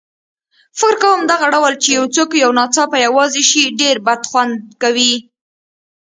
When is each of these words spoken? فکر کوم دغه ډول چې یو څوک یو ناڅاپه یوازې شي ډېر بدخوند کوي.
فکر 0.79 0.95
کوم 1.01 1.19
دغه 1.31 1.47
ډول 1.53 1.73
چې 1.81 1.89
یو 1.97 2.05
څوک 2.15 2.29
یو 2.43 2.51
ناڅاپه 2.59 2.97
یوازې 3.07 3.41
شي 3.49 3.63
ډېر 3.81 3.95
بدخوند 4.07 4.53
کوي. 4.81 5.13